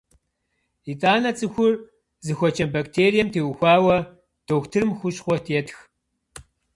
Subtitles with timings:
[0.91, 1.73] Итӏанэ цӏыхур
[2.25, 3.97] зыхуэчэм бактерием теухуауэ
[4.47, 5.77] дохутырым хущхъуэ етх.